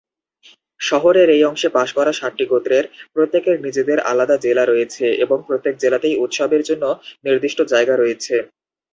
[0.79, 6.19] শহরের এই অংশে বাস করা সাতটি গোত্রের প্রত্যেকের নিজেদের আলাদা জেলা রয়েছে এবং প্রত্যেক জেলাতেই
[6.23, 6.83] উৎসবের জন্য
[7.25, 8.35] নির্দিষ্ট জায়গা রয়েছে।